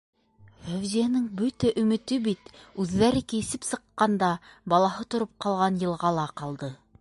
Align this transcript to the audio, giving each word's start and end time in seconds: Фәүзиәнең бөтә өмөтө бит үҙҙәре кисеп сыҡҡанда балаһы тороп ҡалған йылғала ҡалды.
Фәүзиәнең 0.67 1.27
бөтә 1.41 1.69
өмөтө 1.81 2.17
бит 2.27 2.49
үҙҙәре 2.85 3.21
кисеп 3.35 3.69
сыҡҡанда 3.71 4.31
балаһы 4.75 5.07
тороп 5.17 5.37
ҡалған 5.47 5.79
йылғала 5.85 6.27
ҡалды. 6.43 6.73